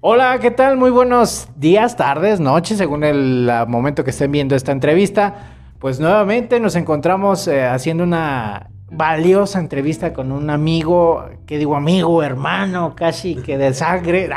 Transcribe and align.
Hola, 0.00 0.38
¿qué 0.40 0.50
tal? 0.50 0.76
Muy 0.76 0.90
buenos 0.90 1.48
días, 1.56 1.96
tardes, 1.96 2.40
noches, 2.40 2.78
según 2.78 3.04
el 3.04 3.50
momento 3.66 4.04
que 4.04 4.10
estén 4.10 4.32
viendo 4.32 4.56
esta 4.56 4.72
entrevista. 4.72 5.34
Pues 5.78 6.00
nuevamente 6.00 6.60
nos 6.60 6.76
encontramos 6.76 7.46
eh, 7.46 7.64
haciendo 7.64 8.04
una 8.04 8.70
valiosa 8.90 9.60
entrevista 9.60 10.12
con 10.12 10.32
un 10.32 10.50
amigo, 10.50 11.26
que 11.46 11.58
digo 11.58 11.76
amigo, 11.76 12.22
hermano, 12.22 12.94
casi 12.96 13.36
que 13.36 13.58
de 13.58 13.74
sangre, 13.74 14.30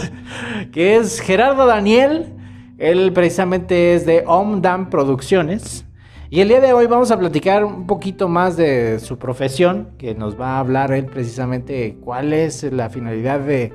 que 0.72 0.96
es 0.96 1.20
Gerardo 1.20 1.66
Daniel. 1.66 2.34
Él 2.78 3.12
precisamente 3.12 3.94
es 3.94 4.06
de 4.06 4.24
Omdam 4.26 4.90
Producciones. 4.90 5.84
Y 6.32 6.40
el 6.40 6.48
día 6.48 6.60
de 6.60 6.72
hoy 6.72 6.86
vamos 6.86 7.10
a 7.10 7.18
platicar 7.18 7.64
un 7.64 7.88
poquito 7.88 8.28
más 8.28 8.56
de 8.56 9.00
su 9.00 9.18
profesión, 9.18 9.88
que 9.98 10.14
nos 10.14 10.40
va 10.40 10.56
a 10.56 10.58
hablar 10.60 10.92
él 10.92 11.06
precisamente 11.06 11.96
cuál 12.04 12.32
es 12.32 12.62
la 12.62 12.88
finalidad 12.88 13.40
de 13.40 13.72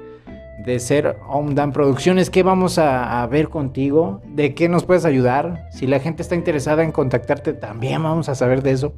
de 0.65 0.79
ser 0.79 1.17
Omdan 1.27 1.71
Producciones. 1.71 2.29
¿Qué 2.29 2.43
vamos 2.43 2.77
a, 2.77 3.25
ver 3.27 3.49
contigo? 3.49 4.21
¿De 4.25 4.55
qué 4.55 4.69
nos 4.69 4.83
puedes 4.83 5.05
ayudar? 5.05 5.67
Si 5.71 5.85
la 5.85 5.99
gente 5.99 6.21
está 6.21 6.35
interesada 6.35 6.83
en 6.83 6.91
contactarte, 6.91 7.53
también 7.53 8.01
vamos 8.01 8.29
a 8.29 8.35
saber 8.35 8.63
de 8.63 8.71
eso. 8.71 8.93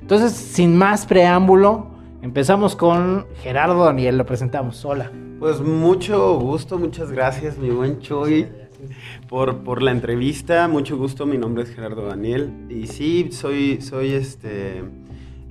Entonces, 0.00 0.32
sin 0.32 0.76
más 0.76 1.06
preámbulo, 1.06 1.88
empezamos 2.22 2.76
con 2.76 3.26
Gerardo 3.42 3.84
Daniel. 3.84 4.18
Lo 4.18 4.26
presentamos. 4.26 4.84
Hola. 4.84 5.10
Pues 5.38 5.60
mucho 5.60 6.38
gusto, 6.38 6.78
muchas 6.78 7.10
gracias, 7.10 7.56
mi 7.58 7.70
buen 7.70 7.98
Choy, 7.98 8.46
por, 9.28 9.62
por 9.62 9.82
la 9.82 9.90
entrevista. 9.90 10.68
Mucho 10.68 10.96
gusto, 10.96 11.26
mi 11.26 11.38
nombre 11.38 11.64
es 11.64 11.70
Gerardo 11.70 12.06
Daniel. 12.06 12.52
Y 12.68 12.86
sí, 12.86 13.30
soy, 13.32 13.80
soy 13.80 14.12
este. 14.12 14.82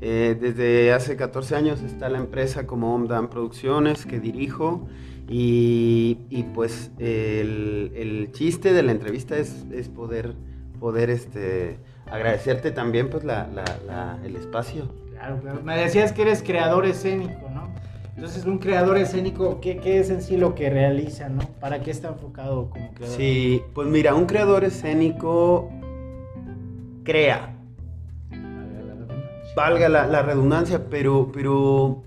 Eh, 0.02 0.38
desde 0.40 0.94
hace 0.94 1.18
14 1.18 1.56
años 1.58 1.82
está 1.82 2.08
la 2.08 2.20
empresa 2.20 2.66
como 2.66 2.96
Omdan 2.96 3.30
Producciones 3.30 4.06
que 4.06 4.20
dirijo. 4.20 4.88
Y, 5.32 6.16
pues 6.56 6.92
el, 6.98 8.30
chiste 8.32 8.74
de 8.74 8.82
la 8.82 8.92
entrevista 8.92 9.38
es, 9.38 9.66
poder, 9.94 10.34
poder 10.80 11.12
este, 11.12 11.78
agradecerte 12.10 12.72
también 12.72 13.10
pues 13.10 13.24
el 13.24 14.36
espacio. 14.36 14.90
Claro, 15.12 15.40
claro. 15.42 15.62
Me 15.64 15.78
decías 15.78 16.14
que 16.14 16.24
eres 16.24 16.42
creador 16.42 16.86
escénico. 16.86 17.49
Entonces, 18.20 18.44
un 18.44 18.58
creador 18.58 18.98
escénico, 18.98 19.62
¿qué, 19.62 19.80
es 19.82 20.10
en 20.10 20.22
sí 20.22 20.36
lo 20.36 20.54
que 20.54 20.70
realiza, 20.70 21.30
¿no? 21.30 21.40
¿Para 21.62 21.80
qué 21.80 21.92
está 21.92 22.10
enfocado 22.10 22.70
como 22.70 22.92
creador? 22.94 23.16
Sí, 23.16 23.62
pues 23.74 23.88
mira, 23.88 24.14
un 24.14 24.26
creador 24.26 24.66
escénico 24.66 25.70
crea. 27.06 27.56
Valga 29.56 29.88
la, 29.88 30.06
la 30.06 30.22
redundancia, 30.22 30.90
pero, 30.90 31.32
pero 31.32 32.04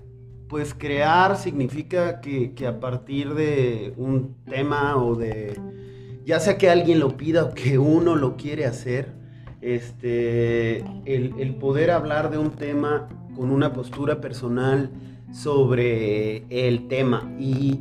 pues 0.53 0.75
crear 0.75 1.35
significa 1.35 2.21
que, 2.21 2.53
a 2.67 2.79
partir 2.79 3.33
de 3.33 3.95
un 3.97 4.35
tema 4.45 4.97
o 4.97 5.15
de, 5.15 5.59
ya 6.27 6.39
sea 6.39 6.59
que 6.59 6.69
alguien 6.69 6.99
lo 6.99 7.17
pida 7.17 7.45
o 7.45 7.53
que 7.55 7.79
uno 7.79 8.15
lo 8.15 8.37
quiere 8.37 8.67
hacer, 8.67 9.15
este, 9.61 10.85
el, 11.05 11.55
poder 11.59 11.89
hablar 11.89 12.29
de 12.29 12.37
un 12.37 12.51
tema 12.51 13.09
con 13.35 13.49
una 13.49 13.73
postura 13.73 14.21
personal 14.21 14.91
sobre 15.33 16.45
el 16.49 16.87
tema 16.87 17.33
y 17.37 17.79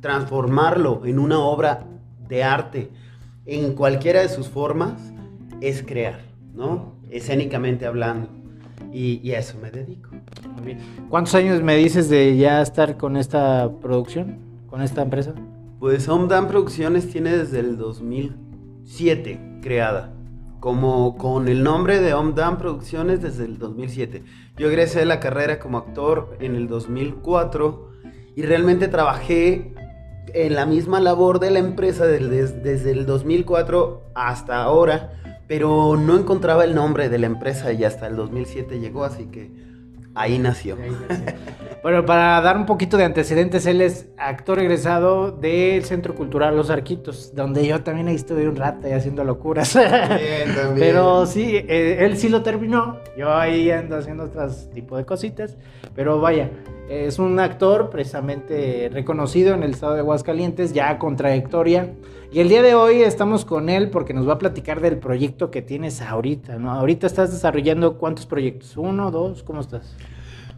transformarlo 0.00 1.02
en 1.04 1.18
una 1.18 1.40
obra 1.40 1.86
de 2.28 2.42
arte 2.42 2.90
en 3.46 3.74
cualquiera 3.74 4.20
de 4.20 4.28
sus 4.28 4.48
formas 4.48 4.94
es 5.60 5.82
crear, 5.82 6.20
¿no? 6.54 6.94
Escénicamente 7.10 7.84
hablando. 7.86 8.28
Y, 8.92 9.20
y 9.22 9.32
a 9.32 9.40
eso 9.40 9.58
me 9.60 9.70
dedico. 9.70 10.10
¿Cuántos 11.10 11.34
años 11.34 11.60
me 11.62 11.76
dices 11.76 12.08
de 12.08 12.36
ya 12.36 12.62
estar 12.62 12.96
con 12.96 13.16
esta 13.16 13.70
producción, 13.82 14.38
con 14.68 14.82
esta 14.82 15.02
empresa? 15.02 15.34
Pues 15.80 16.08
Homedam 16.08 16.48
Producciones 16.48 17.10
tiene 17.10 17.36
desde 17.36 17.60
el 17.60 17.76
2007 17.76 19.58
creada. 19.60 20.12
Como 20.64 21.18
con 21.18 21.48
el 21.48 21.62
nombre 21.62 22.00
de 22.00 22.14
Homedam 22.14 22.56
Producciones 22.56 23.20
desde 23.20 23.44
el 23.44 23.58
2007. 23.58 24.22
Yo 24.56 24.68
egresé 24.68 25.04
la 25.04 25.20
carrera 25.20 25.58
como 25.58 25.76
actor 25.76 26.38
en 26.40 26.56
el 26.56 26.68
2004 26.68 27.90
y 28.34 28.40
realmente 28.40 28.88
trabajé 28.88 29.74
en 30.32 30.54
la 30.54 30.64
misma 30.64 31.00
labor 31.00 31.38
de 31.38 31.50
la 31.50 31.58
empresa 31.58 32.06
desde 32.06 32.92
el 32.92 33.04
2004 33.04 34.04
hasta 34.14 34.62
ahora, 34.62 35.12
pero 35.46 35.98
no 35.98 36.16
encontraba 36.16 36.64
el 36.64 36.74
nombre 36.74 37.10
de 37.10 37.18
la 37.18 37.26
empresa 37.26 37.70
y 37.74 37.84
hasta 37.84 38.06
el 38.06 38.16
2007 38.16 38.80
llegó, 38.80 39.04
así 39.04 39.26
que 39.26 39.50
Ahí 40.14 40.38
nació. 40.38 40.76
Bueno, 41.84 42.06
para 42.06 42.40
dar 42.40 42.56
un 42.56 42.64
poquito 42.64 42.96
de 42.96 43.04
antecedentes, 43.04 43.66
él 43.66 43.82
es 43.82 44.08
actor 44.16 44.58
egresado 44.58 45.30
del 45.32 45.84
Centro 45.84 46.14
Cultural 46.14 46.56
Los 46.56 46.70
Arquitos, 46.70 47.34
donde 47.34 47.66
yo 47.66 47.82
también 47.82 48.08
ahí 48.08 48.14
estuve 48.14 48.48
un 48.48 48.56
rato 48.56 48.88
haciendo 48.90 49.22
locuras. 49.22 49.74
Bien, 49.74 50.54
también. 50.56 50.76
Pero 50.78 51.26
sí, 51.26 51.56
eh, 51.56 51.98
él 52.00 52.16
sí 52.16 52.30
lo 52.30 52.42
terminó. 52.42 53.00
Yo 53.18 53.36
ahí 53.36 53.70
ando 53.70 53.98
haciendo 53.98 54.24
otros 54.24 54.70
tipo 54.72 54.96
de 54.96 55.04
cositas. 55.04 55.58
Pero 55.94 56.18
vaya, 56.22 56.48
es 56.88 57.18
un 57.18 57.38
actor 57.38 57.90
precisamente 57.90 58.88
reconocido 58.90 59.52
en 59.52 59.62
el 59.62 59.72
estado 59.72 59.92
de 59.92 60.00
Aguascalientes, 60.00 60.72
ya 60.72 60.98
con 60.98 61.16
trayectoria. 61.16 61.92
Y 62.32 62.40
el 62.40 62.48
día 62.48 62.62
de 62.62 62.74
hoy 62.74 63.02
estamos 63.02 63.44
con 63.44 63.68
él 63.68 63.90
porque 63.90 64.14
nos 64.14 64.26
va 64.26 64.32
a 64.32 64.38
platicar 64.38 64.80
del 64.80 64.96
proyecto 64.96 65.50
que 65.50 65.60
tienes 65.60 66.00
ahorita, 66.00 66.56
¿no? 66.56 66.70
Ahorita 66.70 67.06
estás 67.06 67.30
desarrollando 67.30 67.98
cuántos 67.98 68.24
proyectos, 68.24 68.78
uno, 68.78 69.10
dos, 69.10 69.42
¿cómo 69.42 69.60
estás? 69.60 69.94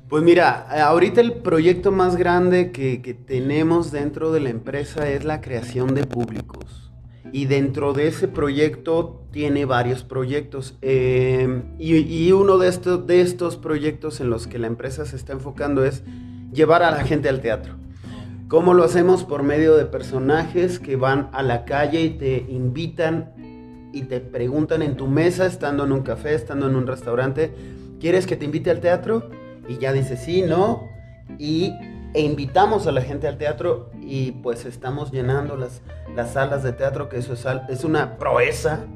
Pues 0.09 0.22
mira, 0.22 0.87
ahorita 0.87 1.21
el 1.21 1.33
proyecto 1.33 1.91
más 1.91 2.15
grande 2.15 2.71
que, 2.71 2.99
tenemos 3.27 3.91
dentro 3.91 4.31
de 4.31 4.39
la 4.39 4.50
empresa 4.50 5.11
es 5.11 5.25
la 5.25 5.41
creación 5.41 5.97
de 5.97 6.05
públicos. 6.05 6.93
Y 7.33 7.47
dentro 7.47 7.93
de 7.93 8.06
ese 8.06 8.28
proyecto 8.28 9.27
tiene 9.33 9.65
varios 9.65 10.05
proyectos. 10.05 10.78
Eh, 10.81 11.65
y, 11.81 12.31
uno 12.31 12.56
de 12.59 12.69
estos, 12.69 13.05
de 13.09 13.21
estos 13.21 13.56
proyectos 13.56 14.21
en 14.21 14.31
los 14.31 14.47
que 14.47 14.61
la 14.61 14.69
empresa 14.69 15.05
se 15.06 15.16
está 15.16 15.33
enfocando 15.33 15.84
es 15.84 16.05
llevar 16.53 16.84
a 16.84 16.93
la 16.93 17.03
gente 17.03 17.28
al 17.28 17.41
teatro. 17.41 17.75
¿Cómo 18.47 18.75
lo 18.75 18.84
hacemos? 18.84 19.25
Por 19.25 19.43
medio 19.43 19.77
de 19.77 19.87
personajes 19.87 20.78
que 20.78 20.95
van 20.95 21.31
a 21.33 21.43
la 21.43 21.65
calle 21.65 22.03
y 22.03 22.11
te 22.11 22.47
invitan 22.49 23.33
y 23.93 24.03
te 24.03 24.21
preguntan 24.21 24.83
en 24.83 24.97
tu 24.97 25.09
mesa, 25.09 25.47
estando 25.47 25.84
en 25.84 25.91
un 25.91 26.03
café, 26.03 26.34
estando 26.34 26.69
en 26.69 26.77
un 26.77 26.87
restaurante, 26.87 27.53
¿quieres 27.99 28.25
que 28.25 28.37
te 28.37 28.45
invite 28.45 28.71
al 28.71 28.78
teatro? 28.81 29.28
Y 29.69 29.78
ya 29.78 29.93
dice 29.93 30.16
sí, 30.16 30.43
no. 30.43 30.88
Y 31.38 31.72
e 32.15 32.22
invitamos 32.22 32.87
a 32.87 32.93
la 32.93 33.03
gente 33.03 33.28
al 33.28 33.37
teatro 33.37 33.91
y 34.00 34.32
pues 34.32 34.65
estamos 34.65 35.10
llenando 35.10 35.56
las, 35.56 35.82
las 36.15 36.32
salas 36.32 36.62
de 36.62 36.72
teatro, 36.72 37.09
que 37.09 37.19
eso 37.19 37.34
es, 37.34 37.44
es 37.69 37.84
una 37.84 38.16
proeza, 38.16 38.87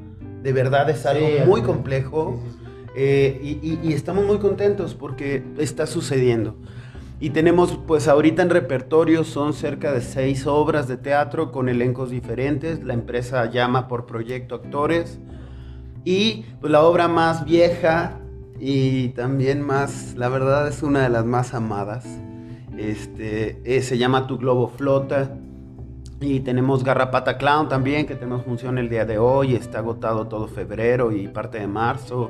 de 0.41 0.53
verdad 0.53 0.89
es 0.89 1.05
algo 1.05 1.27
muy 1.45 1.61
complejo. 1.61 2.39
Eh, 2.95 3.39
y, 3.41 3.79
y 3.87 3.93
estamos 3.93 4.25
muy 4.25 4.39
contentos 4.39 4.95
porque 4.95 5.43
está 5.57 5.87
sucediendo. 5.87 6.55
Y 7.21 7.29
tenemos, 7.29 7.77
pues 7.85 8.07
ahorita 8.07 8.41
en 8.41 8.49
repertorio 8.49 9.23
son 9.23 9.53
cerca 9.53 9.93
de 9.93 10.01
seis 10.01 10.47
obras 10.47 10.87
de 10.87 10.97
teatro 10.97 11.51
con 11.51 11.69
elencos 11.69 12.09
diferentes. 12.09 12.83
La 12.83 12.95
empresa 12.95 13.45
llama 13.45 13.87
por 13.87 14.07
proyecto 14.07 14.55
actores. 14.55 15.19
Y 16.03 16.45
pues 16.59 16.71
la 16.71 16.81
obra 16.81 17.07
más 17.07 17.45
vieja 17.45 18.20
y 18.61 19.09
también 19.09 19.61
más, 19.61 20.13
la 20.15 20.29
verdad 20.29 20.67
es 20.67 20.83
una 20.83 21.01
de 21.01 21.09
las 21.09 21.25
más 21.25 21.55
amadas. 21.55 22.05
Este, 22.77 23.59
eh, 23.65 23.81
se 23.81 23.97
llama 23.97 24.27
Tu 24.27 24.37
Globo 24.37 24.67
Flota. 24.67 25.35
Y 26.19 26.41
tenemos 26.41 26.83
Garrapata 26.83 27.39
Clown 27.39 27.67
también, 27.67 28.05
que 28.05 28.13
tenemos 28.13 28.45
función 28.45 28.77
el 28.77 28.87
día 28.87 29.05
de 29.05 29.17
hoy. 29.17 29.55
Está 29.55 29.79
agotado 29.79 30.27
todo 30.27 30.47
febrero 30.47 31.11
y 31.11 31.27
parte 31.27 31.59
de 31.59 31.65
marzo. 31.65 32.29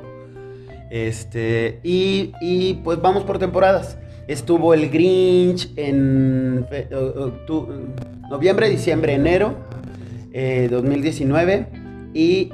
Este, 0.90 1.80
y, 1.82 2.32
y 2.40 2.80
pues 2.82 2.98
vamos 3.02 3.24
por 3.24 3.38
temporadas. 3.38 3.98
Estuvo 4.26 4.72
el 4.72 4.88
Grinch 4.88 5.70
en 5.76 6.66
noviembre, 8.30 8.70
diciembre, 8.70 9.12
enero 9.12 9.54
2019. 10.70 11.54
Eh, 11.54 11.66
y 12.14 12.52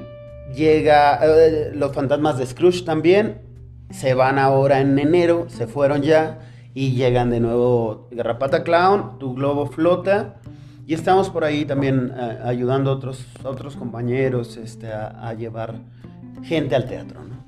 llega 0.53 1.21
eh, 1.23 1.71
los 1.75 1.93
fantasmas 1.93 2.39
de 2.39 2.47
Scrooge 2.47 2.85
también. 2.85 3.48
Se 3.91 4.15
van 4.15 4.39
ahora 4.39 4.81
en 4.81 4.99
enero, 4.99 5.47
se 5.49 5.67
fueron 5.67 6.03
ya. 6.03 6.41
Y 6.75 6.93
llegan 6.93 7.31
de 7.31 7.41
nuevo 7.41 8.09
Garrapata 8.11 8.63
Clown, 8.63 9.19
Tu 9.19 9.35
Globo 9.35 9.67
Flota. 9.67 10.37
Y 10.87 10.95
estamos 10.95 11.29
por 11.29 11.45
ahí 11.45 11.65
también 11.65 12.13
eh, 12.17 12.39
ayudando 12.45 12.91
a 12.91 12.95
otros, 12.95 13.27
otros 13.45 13.77
compañeros 13.77 14.57
este, 14.57 14.93
a, 14.93 15.35
llevar 15.35 15.75
gente 16.43 16.75
al 16.75 16.87
teatro. 16.87 17.21
¿no? 17.25 17.39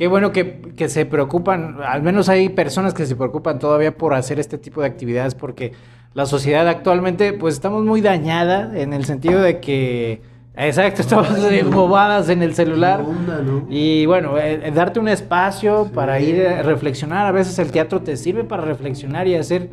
Qué 0.00 0.08
bueno 0.08 0.32
que, 0.32 0.88
se 0.88 1.04
preocupan, 1.04 1.76
al 1.86 2.02
menos 2.02 2.30
hay 2.30 2.48
personas 2.48 2.94
que 2.94 3.04
se 3.04 3.16
preocupan 3.16 3.58
todavía 3.58 3.94
por 3.94 4.14
hacer 4.14 4.40
este 4.40 4.56
tipo 4.56 4.80
de 4.80 4.86
actividades 4.86 5.34
porque 5.34 5.72
la 6.14 6.24
sociedad 6.24 6.66
actualmente 6.68 7.34
pues 7.34 7.52
estamos 7.52 7.84
muy 7.84 8.00
dañada 8.00 8.78
en 8.80 8.94
el 8.94 9.04
sentido 9.04 9.42
de 9.42 9.60
que 9.60 10.22
Exacto, 10.56 11.00
estamos 11.02 11.28
bobadas 11.70 12.28
en 12.28 12.42
el 12.42 12.54
celular. 12.54 13.02
¿Qué 13.02 13.10
onda, 13.10 13.42
no? 13.42 13.66
Y 13.68 14.06
bueno, 14.06 14.38
eh, 14.38 14.60
eh, 14.64 14.72
darte 14.72 15.00
un 15.00 15.08
espacio 15.08 15.90
para 15.94 16.20
ir 16.20 16.46
a 16.46 16.62
reflexionar. 16.62 17.26
A 17.26 17.32
veces 17.32 17.58
el 17.58 17.70
teatro 17.70 18.02
te 18.02 18.16
sirve 18.16 18.44
para 18.44 18.62
reflexionar 18.62 19.26
y 19.28 19.36
hacer 19.36 19.70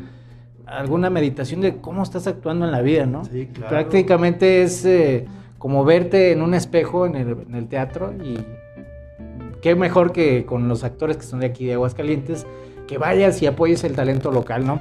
alguna 0.66 1.10
meditación 1.10 1.60
de 1.60 1.76
cómo 1.76 2.02
estás 2.02 2.26
actuando 2.26 2.66
en 2.66 2.72
la 2.72 2.82
vida, 2.82 3.06
¿no? 3.06 3.24
Sí, 3.24 3.48
claro. 3.52 3.70
Prácticamente 3.70 4.62
es 4.62 4.84
eh, 4.84 5.26
como 5.58 5.84
verte 5.84 6.32
en 6.32 6.42
un 6.42 6.54
espejo 6.54 7.06
en 7.06 7.16
el, 7.16 7.36
en 7.48 7.54
el 7.54 7.68
teatro 7.68 8.12
y 8.12 8.38
qué 9.62 9.74
mejor 9.74 10.12
que 10.12 10.44
con 10.44 10.68
los 10.68 10.84
actores 10.84 11.16
que 11.16 11.24
son 11.24 11.40
de 11.40 11.46
aquí 11.46 11.66
de 11.66 11.74
Aguascalientes, 11.74 12.46
que 12.86 12.98
vayas 12.98 13.42
y 13.42 13.46
apoyes 13.46 13.82
el 13.84 13.94
talento 13.94 14.30
local, 14.30 14.66
¿no? 14.66 14.80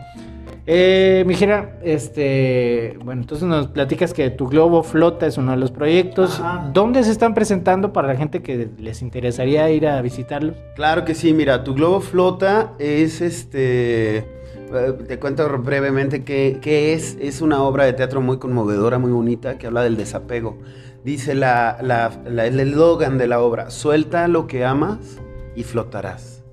Eh, 0.70 1.24
Mijera, 1.26 1.80
este, 1.82 2.98
bueno, 3.02 3.22
entonces 3.22 3.48
nos 3.48 3.68
platicas 3.68 4.14
que 4.14 4.30
tu 4.30 4.48
globo 4.50 4.84
flota 4.84 5.26
es 5.26 5.38
uno 5.38 5.52
de 5.52 5.58
los 5.58 5.72
proyectos. 5.72 6.42
Ajá. 6.42 6.70
¿Dónde 6.74 7.06
se 7.06 7.12
están 7.12 7.34
presentando 7.34 7.94
para 7.94 8.10
la 8.10 8.16
gente 8.18 8.42
que 8.44 8.68
les 8.78 9.02
interesaría 9.02 9.70
ir 9.72 9.88
a 9.88 10.02
visitarlos? 10.02 10.58
Claro 10.76 11.06
que 11.06 11.16
sí, 11.16 11.34
mira, 11.34 11.64
tu 11.64 11.74
globo 11.74 12.02
flota 12.02 12.74
es 12.80 13.22
este. 13.22 14.18
eh, 14.18 14.94
Te 15.08 15.20
cuento 15.20 15.48
brevemente 15.60 16.26
qué, 16.26 16.58
qué 16.62 16.92
es. 16.94 17.18
Es 17.22 17.40
una 17.42 17.64
obra 17.64 17.86
de 17.86 17.94
teatro 17.94 18.20
muy 18.20 18.38
conmovedora, 18.38 19.00
muy 19.00 19.12
bonita, 19.14 19.58
que 19.58 19.68
habla 19.68 19.84
del 19.84 19.96
desapego. 19.96 20.58
Dice 21.06 21.34
la, 21.34 21.78
la- 21.82 22.12
la- 22.30 22.46
el 22.46 22.60
eslogan 22.60 23.18
de 23.18 23.28
la 23.28 23.40
obra: 23.40 23.70
suelta 23.70 24.28
lo 24.28 24.48
que 24.48 24.66
amas 24.66 24.98
y 25.56 25.64
flotarás. 25.64 26.44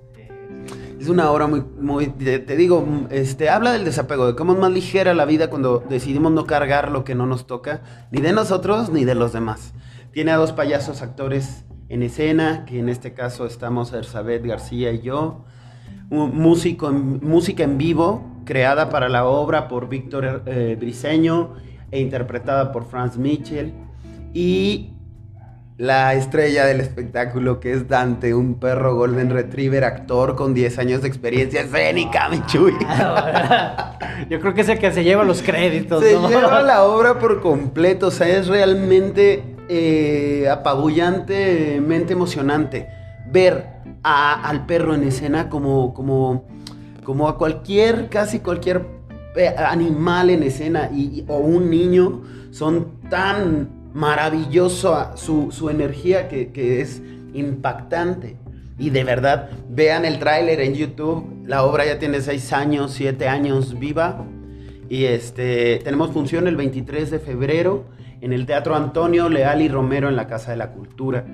Es 1.04 1.10
una 1.10 1.30
obra 1.30 1.46
muy, 1.46 1.62
muy, 1.78 2.06
te, 2.06 2.56
digo, 2.56 2.82
este, 3.10 3.50
habla 3.50 3.72
del 3.72 3.84
desapego, 3.84 4.26
de 4.26 4.34
cómo 4.34 4.54
es 4.54 4.58
más 4.58 4.72
ligera 4.72 5.12
la 5.12 5.26
vida 5.26 5.50
cuando 5.50 5.84
decidimos 5.86 6.32
no 6.32 6.46
cargar 6.46 6.90
lo 6.90 7.04
que 7.04 7.14
no 7.14 7.26
nos 7.26 7.46
toca, 7.46 7.82
ni 8.10 8.22
de 8.22 8.32
nosotros 8.32 8.88
ni 8.88 9.04
de 9.04 9.14
los 9.14 9.34
demás. 9.34 9.74
Tiene 10.12 10.30
a 10.30 10.38
dos 10.38 10.52
payasos 10.52 11.02
actores 11.02 11.66
en 11.90 12.02
escena, 12.02 12.64
que 12.64 12.78
en 12.78 12.88
este 12.88 13.12
caso 13.12 13.44
estamos 13.44 13.92
Erzabet 13.92 14.46
García 14.46 14.92
y 14.92 15.02
yo. 15.02 15.44
Un 16.08 16.38
músico 16.38 16.90
música 16.90 17.64
en 17.64 17.76
vivo, 17.76 18.40
creada 18.46 18.88
para 18.88 19.10
la 19.10 19.26
obra 19.26 19.68
por 19.68 19.90
Víctor 19.90 20.44
eh, 20.46 20.74
Briseño 20.80 21.52
e 21.90 22.00
interpretada 22.00 22.72
por 22.72 22.86
Franz 22.86 23.18
Mitchell. 23.18 23.74
Y 24.32 24.93
la 25.76 26.14
estrella 26.14 26.66
del 26.66 26.80
espectáculo 26.80 27.58
que 27.58 27.72
es 27.72 27.88
Dante, 27.88 28.32
un 28.34 28.54
perro 28.60 28.94
Golden 28.94 29.30
Retriever, 29.30 29.82
actor 29.84 30.36
con 30.36 30.54
10 30.54 30.78
años 30.78 31.02
de 31.02 31.08
experiencia 31.08 31.62
escénica, 31.62 32.28
mi 32.28 32.40
chuy. 32.46 32.74
Yo 34.30 34.40
creo 34.40 34.54
que 34.54 34.60
es 34.60 34.68
el 34.68 34.78
que 34.78 34.92
se 34.92 35.02
lleva 35.02 35.24
los 35.24 35.42
créditos, 35.42 36.02
Se 36.04 36.14
¿no? 36.14 36.28
lleva 36.28 36.62
la 36.62 36.84
obra 36.84 37.18
por 37.18 37.40
completo, 37.40 38.06
o 38.08 38.10
sea, 38.12 38.28
es 38.28 38.46
realmente 38.46 39.42
eh, 39.68 40.48
apabullantemente 40.50 42.12
emocionante 42.12 42.86
ver 43.30 43.66
a- 44.04 44.48
al 44.48 44.66
perro 44.66 44.94
en 44.94 45.02
escena 45.04 45.48
como, 45.48 45.92
como, 45.92 46.44
como 47.02 47.28
a 47.28 47.36
cualquier, 47.36 48.08
casi 48.08 48.38
cualquier 48.38 48.86
eh, 49.34 49.48
animal 49.58 50.30
en 50.30 50.44
escena 50.44 50.90
y, 50.94 51.20
y- 51.20 51.24
o 51.26 51.38
un 51.38 51.68
niño, 51.68 52.22
son 52.52 53.00
tan 53.10 53.68
maravilloso 53.94 55.12
su, 55.16 55.50
su 55.50 55.70
energía 55.70 56.28
que, 56.28 56.52
que 56.52 56.82
es 56.82 57.00
impactante. 57.32 58.36
Y 58.78 58.90
de 58.90 59.04
verdad, 59.04 59.50
vean 59.70 60.04
el 60.04 60.18
tráiler 60.18 60.60
en 60.60 60.74
YouTube. 60.74 61.44
La 61.46 61.64
obra 61.64 61.86
ya 61.86 61.98
tiene 61.98 62.20
6 62.20 62.52
años, 62.52 62.92
7 62.92 63.28
años 63.28 63.78
viva. 63.78 64.26
Y 64.88 65.04
este, 65.04 65.80
tenemos 65.84 66.10
función 66.10 66.46
el 66.48 66.56
23 66.56 67.10
de 67.10 67.18
febrero 67.20 67.84
en 68.20 68.32
el 68.32 68.46
Teatro 68.46 68.74
Antonio 68.74 69.28
Leal 69.28 69.62
y 69.62 69.68
Romero 69.68 70.08
en 70.08 70.16
la 70.16 70.26
Casa 70.26 70.50
de 70.50 70.56
la 70.56 70.72
Cultura 70.72 71.24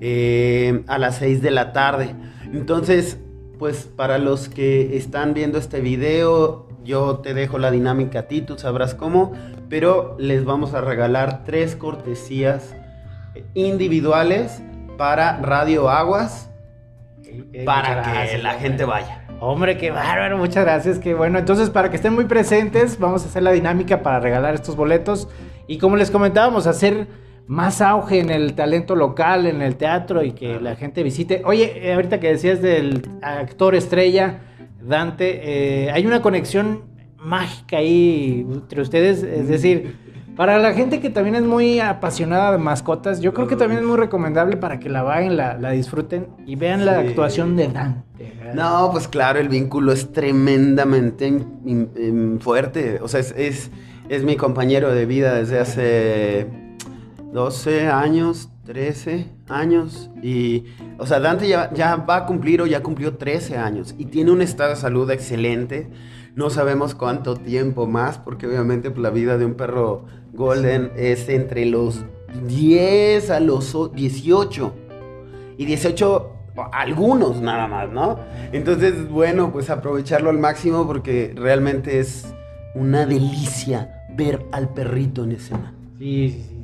eh, 0.00 0.82
a 0.86 0.98
las 0.98 1.16
6 1.16 1.42
de 1.42 1.50
la 1.50 1.72
tarde. 1.72 2.14
Entonces, 2.52 3.18
pues 3.58 3.88
para 3.94 4.18
los 4.18 4.48
que 4.48 4.96
están 4.96 5.34
viendo 5.34 5.58
este 5.58 5.80
video, 5.80 6.66
yo 6.86 7.18
te 7.18 7.34
dejo 7.34 7.58
la 7.58 7.70
dinámica 7.70 8.20
a 8.20 8.22
ti, 8.22 8.40
tú 8.40 8.58
sabrás 8.58 8.94
cómo, 8.94 9.32
pero 9.68 10.16
les 10.18 10.44
vamos 10.44 10.72
a 10.72 10.80
regalar 10.80 11.44
tres 11.44 11.76
cortesías 11.76 12.74
individuales 13.54 14.62
para 14.96 15.38
Radio 15.38 15.90
Aguas 15.90 16.50
para 17.64 18.02
que 18.02 18.10
gracias, 18.10 18.42
la 18.42 18.54
gente 18.54 18.84
vaya. 18.84 19.22
Hombre, 19.40 19.76
qué 19.76 19.90
bárbaro, 19.90 20.38
muchas 20.38 20.64
gracias, 20.64 20.98
qué 20.98 21.14
bueno. 21.14 21.38
Entonces, 21.38 21.68
para 21.68 21.90
que 21.90 21.96
estén 21.96 22.14
muy 22.14 22.24
presentes, 22.24 22.98
vamos 22.98 23.24
a 23.24 23.26
hacer 23.26 23.42
la 23.42 23.52
dinámica 23.52 24.02
para 24.02 24.20
regalar 24.20 24.54
estos 24.54 24.76
boletos. 24.76 25.28
Y 25.66 25.78
como 25.78 25.96
les 25.96 26.10
comentábamos, 26.10 26.66
hacer 26.66 27.06
más 27.46 27.80
auge 27.80 28.20
en 28.20 28.30
el 28.30 28.54
talento 28.54 28.96
local, 28.96 29.46
en 29.46 29.62
el 29.62 29.76
teatro 29.76 30.22
y 30.22 30.32
que 30.32 30.60
la 30.60 30.76
gente 30.76 31.02
visite. 31.02 31.42
Oye, 31.44 31.88
eh, 31.88 31.94
ahorita 31.94 32.18
que 32.18 32.28
decías 32.28 32.62
del 32.62 33.02
actor 33.22 33.74
estrella, 33.74 34.40
Dante, 34.88 35.40
eh, 35.86 35.90
hay 35.90 36.06
una 36.06 36.22
conexión 36.22 36.82
mágica 37.18 37.78
ahí 37.78 38.46
entre 38.50 38.80
ustedes, 38.82 39.22
es 39.22 39.48
decir, 39.48 39.96
para 40.36 40.58
la 40.58 40.74
gente 40.74 41.00
que 41.00 41.08
también 41.10 41.34
es 41.34 41.42
muy 41.42 41.80
apasionada 41.80 42.52
de 42.52 42.58
mascotas, 42.58 43.20
yo 43.20 43.32
creo 43.32 43.46
que 43.46 43.56
también 43.56 43.80
es 43.80 43.86
muy 43.86 43.96
recomendable 43.96 44.56
para 44.58 44.78
que 44.78 44.88
la 44.90 45.02
vayan, 45.02 45.36
la, 45.36 45.56
la 45.58 45.70
disfruten 45.70 46.26
y 46.46 46.56
vean 46.56 46.84
la 46.84 46.98
actuación 47.00 47.56
de 47.56 47.68
Dante. 47.68 48.32
¿verdad? 48.38 48.54
No, 48.54 48.90
pues 48.92 49.08
claro, 49.08 49.38
el 49.40 49.48
vínculo 49.48 49.92
es 49.92 50.12
tremendamente 50.12 51.26
in- 51.26 51.88
in- 51.96 52.38
fuerte. 52.40 52.98
O 53.02 53.08
sea, 53.08 53.20
es, 53.20 53.34
es, 53.36 53.70
es 54.10 54.24
mi 54.24 54.36
compañero 54.36 54.92
de 54.92 55.06
vida 55.06 55.34
desde 55.34 55.58
hace 55.58 56.46
12 57.32 57.88
años, 57.88 58.50
13 58.66 59.26
años. 59.48 60.10
Y, 60.22 60.64
o 60.98 61.06
sea, 61.06 61.20
Dante 61.20 61.48
ya, 61.48 61.72
ya 61.72 61.96
va 61.96 62.16
a 62.16 62.26
cumplir 62.26 62.60
o 62.60 62.66
ya 62.66 62.82
cumplió 62.82 63.16
13 63.16 63.56
años 63.56 63.94
y 63.96 64.06
tiene 64.06 64.30
un 64.32 64.42
estado 64.42 64.70
de 64.70 64.76
salud 64.76 65.10
excelente. 65.10 65.88
No 66.34 66.50
sabemos 66.50 66.94
cuánto 66.94 67.36
tiempo 67.36 67.86
más, 67.86 68.18
porque 68.18 68.46
obviamente 68.46 68.90
pues, 68.90 69.02
la 69.02 69.10
vida 69.10 69.38
de 69.38 69.46
un 69.46 69.54
perro 69.54 70.04
golden 70.34 70.90
es 70.96 71.28
entre 71.30 71.64
los 71.64 72.04
10 72.46 73.30
a 73.30 73.40
los 73.40 73.74
o- 73.74 73.88
18 73.88 74.74
y 75.56 75.64
18 75.64 76.32
algunos 76.72 77.40
nada 77.40 77.66
más, 77.68 77.90
¿no? 77.90 78.18
Entonces, 78.52 79.08
bueno, 79.08 79.52
pues 79.52 79.70
aprovecharlo 79.70 80.28
al 80.30 80.38
máximo 80.38 80.86
porque 80.86 81.32
realmente 81.36 82.00
es 82.00 82.26
una 82.74 83.06
delicia 83.06 84.04
ver 84.14 84.44
al 84.52 84.68
perrito 84.70 85.24
en 85.24 85.32
escena. 85.32 85.72
Sí, 85.98 86.30
sí, 86.30 86.44
sí. 86.48 86.55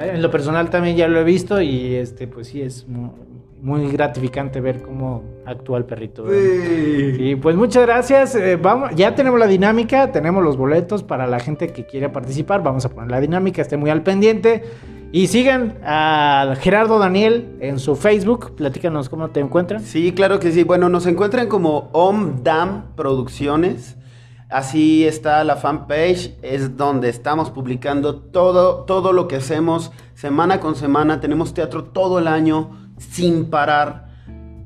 Bueno, 0.00 0.14
en 0.14 0.22
lo 0.22 0.30
personal 0.30 0.70
también 0.70 0.96
ya 0.96 1.08
lo 1.08 1.20
he 1.20 1.24
visto 1.24 1.60
y 1.60 1.94
este, 1.94 2.26
pues 2.26 2.48
sí, 2.48 2.62
es 2.62 2.88
mu- 2.88 3.12
muy, 3.60 3.90
gratificante 3.92 4.58
ver 4.60 4.80
cómo 4.80 5.22
actúa 5.44 5.76
el 5.76 5.84
perrito. 5.84 6.24
Sí, 6.30 7.36
pues 7.36 7.54
muchas 7.54 7.82
gracias. 7.84 8.34
eh, 8.34 8.56
vamos, 8.56 8.92
ya 8.96 9.14
tenemos 9.14 9.38
la 9.38 9.46
dinámica, 9.46 10.10
tenemos 10.10 10.42
los 10.42 10.56
boletos 10.56 11.02
para 11.02 11.26
la 11.26 11.38
gente 11.38 11.68
que 11.68 11.84
quiera 11.84 12.10
participar. 12.12 12.62
Vamos 12.62 12.86
a 12.86 12.88
poner 12.88 13.10
la 13.10 13.20
dinámica, 13.20 13.60
esté 13.60 13.76
muy 13.76 13.90
al 13.90 14.02
pendiente. 14.02 14.64
Y 15.12 15.26
sigan 15.26 15.74
a 15.84 16.54
Gerardo 16.60 16.98
Daniel 17.00 17.56
en 17.60 17.78
su 17.80 17.96
Facebook. 17.96 18.54
Platícanos 18.54 19.08
cómo 19.10 19.28
te 19.28 19.40
encuentran. 19.40 19.82
Sí, 19.82 20.12
claro 20.12 20.38
que 20.38 20.52
sí. 20.52 20.62
Bueno, 20.62 20.88
nos 20.88 21.04
encuentran 21.06 21.48
como 21.48 21.90
OMDAM 21.92 22.94
Producciones. 22.94 23.96
Así 24.50 25.06
está 25.06 25.44
la 25.44 25.54
fanpage, 25.54 26.34
es 26.42 26.76
donde 26.76 27.08
estamos 27.08 27.50
publicando 27.50 28.16
todo, 28.16 28.84
todo 28.84 29.12
lo 29.12 29.28
que 29.28 29.36
hacemos 29.36 29.92
semana 30.14 30.58
con 30.58 30.74
semana. 30.74 31.20
Tenemos 31.20 31.54
teatro 31.54 31.84
todo 31.84 32.18
el 32.18 32.26
año 32.26 32.76
sin 32.98 33.44
parar. 33.44 34.08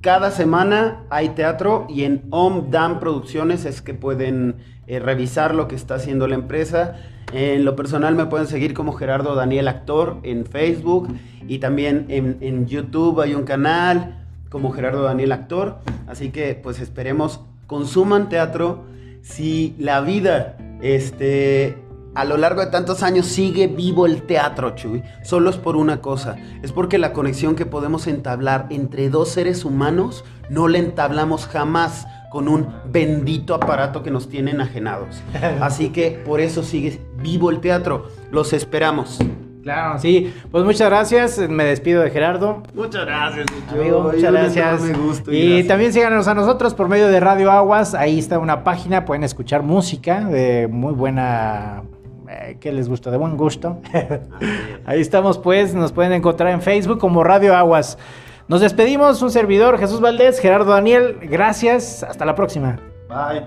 Cada 0.01 0.31
semana 0.31 1.05
hay 1.11 1.31
teatro 1.31 1.87
y 1.91 2.05
en 2.05 2.23
OMDAM 2.31 2.99
Producciones 2.99 3.67
es 3.67 3.83
que 3.83 3.93
pueden 3.93 4.57
eh, 4.87 5.01
revisar 5.01 5.55
lo 5.55 5.69
que 5.69 5.75
está 5.75 5.97
haciendo 5.97 6.29
la 6.29 6.37
empresa. 6.37 6.97
En 7.35 7.67
lo 7.67 7.77
personal 7.77 8.15
me 8.15 8.25
pueden 8.25 8.47
seguir 8.47 8.73
como 8.73 8.93
Gerardo 8.93 9.35
Daniel 9.35 9.69
Actor 9.69 10.19
en 10.23 10.47
Facebook 10.47 11.09
y 11.47 11.59
también 11.59 12.07
en, 12.09 12.39
en 12.41 12.67
YouTube 12.67 13.21
hay 13.21 13.35
un 13.35 13.45
canal 13.45 14.25
como 14.49 14.73
Gerardo 14.73 15.03
Daniel 15.03 15.33
Actor. 15.33 15.81
Así 16.07 16.31
que 16.31 16.55
pues 16.55 16.81
esperemos, 16.81 17.41
consuman 17.67 18.31
teatro. 18.31 18.95
Si 19.25 19.75
la 19.79 20.03
vida, 20.03 20.55
este, 20.83 21.79
a 22.15 22.27
lo 22.27 22.37
largo 22.37 22.61
de 22.61 22.67
tantos 22.67 23.03
años 23.03 23.25
sigue 23.25 23.69
vivo 23.69 24.05
el 24.05 24.23
teatro, 24.25 24.75
Chuy, 24.75 25.03
solo 25.23 25.49
es 25.49 25.57
por 25.57 25.77
una 25.77 26.03
cosa. 26.03 26.37
Es 26.63 26.73
porque 26.73 26.99
la 26.99 27.15
conexión 27.15 27.57
que 27.57 27.65
podemos 27.65 28.07
entablar 28.07 28.67
entre 28.69 29.09
dos 29.09 29.31
seres 29.31 29.65
humanos 29.65 30.27
no 30.51 30.69
la 30.69 30.77
entablamos 30.77 31.47
jamás 31.47 32.07
con 32.31 32.49
un 32.49 32.69
bendito 32.93 33.55
aparato 33.55 34.03
que 34.03 34.11
nos 34.11 34.29
tiene 34.29 34.51
enajenados. 34.51 35.23
Así 35.63 35.89
que 35.89 36.11
por 36.11 36.43
eso 36.43 36.63
sigue 36.63 37.01
vivo 37.17 37.51
el 37.51 37.61
teatro. 37.61 38.09
Los 38.31 38.53
esperamos. 38.53 39.19
Claro, 39.65 39.99
sí. 39.99 40.33
Pues 40.51 40.63
muchas 40.63 40.91
gracias. 40.91 41.39
Me 41.49 41.65
despido 41.65 42.03
de 42.03 42.11
Gerardo. 42.11 42.63
Muchas 42.75 43.07
gracias, 43.07 43.47
amigo. 43.73 44.03
Muchas 44.03 44.31
gracias. 44.31 44.83
Y, 45.27 45.61
y 45.61 45.65
también 45.65 45.91
síganos 45.95 46.29
a 46.29 46.35
nosotros 46.35 46.75
por 46.75 46.91
medio 46.91 47.09
de 47.09 47.19
Radio 47.19 47.51
Aguas. 47.51 47.95
Ahí 47.95 48.19
está 48.19 48.39
una 48.39 48.63
página. 48.63 49.07
Pueden 49.07 49.25
escuchar 49.25 49.63
música 49.63 50.21
de 50.21 50.69
muy 50.71 50.93
buena. 50.93 51.83
Eh, 52.29 52.59
¿Qué 52.61 52.73
les 52.73 52.91
gusta, 52.91 53.11
de 53.11 53.17
buen 53.17 53.39
gusto. 53.39 53.81
Ahí 54.85 55.01
estamos, 55.01 55.39
pues. 55.39 55.75
Nos 55.75 55.93
pueden 55.93 56.13
encontrar 56.13 56.51
en 56.53 56.61
Facebook 56.61 56.99
como 56.99 57.25
Radio 57.25 57.57
Aguas. 57.57 57.97
Nos 58.49 58.61
despedimos. 58.61 59.23
Un 59.23 59.31
servidor, 59.31 59.79
Jesús 59.79 60.03
Valdés, 60.03 60.41
Gerardo 60.41 60.73
Daniel. 60.73 61.21
Gracias. 61.23 62.03
Hasta 62.03 62.27
la 62.27 62.35
próxima. 62.35 62.79
Bye. 63.09 63.45